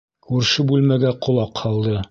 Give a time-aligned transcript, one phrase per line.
[0.27, 1.99] Күрше бүлмәгә ҡолаҡ һалды.